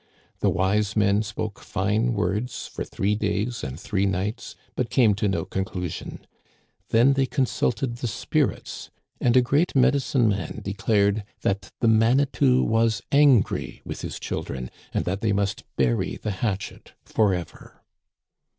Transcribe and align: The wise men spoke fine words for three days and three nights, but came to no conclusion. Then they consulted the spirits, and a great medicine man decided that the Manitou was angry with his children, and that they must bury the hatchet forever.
The 0.39 0.49
wise 0.49 0.95
men 0.95 1.21
spoke 1.21 1.59
fine 1.59 2.13
words 2.13 2.65
for 2.65 2.83
three 2.83 3.13
days 3.13 3.63
and 3.63 3.79
three 3.79 4.07
nights, 4.07 4.55
but 4.75 4.89
came 4.89 5.13
to 5.13 5.27
no 5.27 5.45
conclusion. 5.45 6.25
Then 6.89 7.13
they 7.13 7.27
consulted 7.27 7.97
the 7.97 8.07
spirits, 8.07 8.89
and 9.19 9.37
a 9.37 9.43
great 9.43 9.75
medicine 9.75 10.27
man 10.27 10.61
decided 10.63 11.23
that 11.41 11.71
the 11.81 11.87
Manitou 11.87 12.63
was 12.63 13.03
angry 13.11 13.83
with 13.85 14.01
his 14.01 14.19
children, 14.19 14.71
and 14.91 15.05
that 15.05 15.21
they 15.21 15.33
must 15.33 15.65
bury 15.77 16.15
the 16.17 16.31
hatchet 16.31 16.93
forever. 17.05 17.83